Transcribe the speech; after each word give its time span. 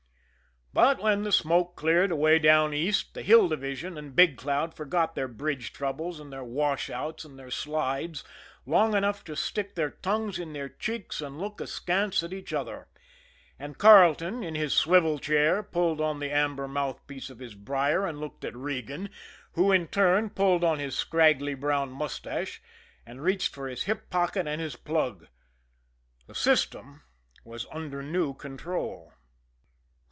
But 0.73 1.01
when 1.03 1.23
the 1.23 1.33
smoke 1.33 1.75
cleared 1.75 2.11
away 2.11 2.39
down 2.39 2.73
East, 2.73 3.13
the 3.13 3.23
Hill 3.23 3.49
Division 3.49 3.97
and 3.97 4.15
Big 4.15 4.37
Cloud 4.37 4.73
forgot 4.73 5.15
their 5.15 5.27
bridge 5.27 5.73
troubles 5.73 6.17
and 6.17 6.31
their 6.31 6.45
washouts 6.45 7.25
and 7.25 7.37
their 7.37 7.51
slides 7.51 8.23
long 8.65 8.95
enough 8.95 9.21
to 9.25 9.35
stick 9.35 9.75
their 9.75 9.89
tongues 9.89 10.39
in 10.39 10.53
their 10.53 10.69
cheeks 10.69 11.19
and 11.19 11.39
look 11.41 11.59
askance 11.59 12.23
at 12.23 12.31
each 12.31 12.53
other; 12.53 12.87
and 13.59 13.77
Carleton, 13.77 14.43
in 14.45 14.55
his 14.55 14.73
swivel 14.73 15.19
chair, 15.19 15.61
pulled 15.61 15.99
on 15.99 16.21
the 16.21 16.31
amber 16.31 16.69
mouthpiece 16.69 17.29
of 17.29 17.39
his 17.39 17.53
brier 17.53 18.05
and 18.05 18.21
looked 18.21 18.45
at 18.45 18.55
Regan, 18.55 19.09
who, 19.55 19.73
in 19.73 19.87
turn, 19.87 20.29
pulled 20.29 20.63
on 20.63 20.79
his 20.79 20.97
scraggly 20.97 21.53
brown 21.53 21.89
mustache 21.91 22.61
and 23.05 23.21
reached 23.23 23.53
for 23.53 23.67
his 23.67 23.83
hip 23.83 24.09
pocket 24.09 24.47
and 24.47 24.61
his 24.61 24.77
plug. 24.77 25.27
The 26.27 26.35
system 26.35 27.01
was 27.43 27.65
under 27.73 28.01
new 28.01 28.33
control. 28.33 29.11